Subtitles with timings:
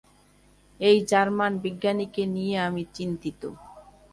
[0.79, 3.41] এই জার্মান বিজ্ঞানীকে নিয়ে আমি চিন্তিত।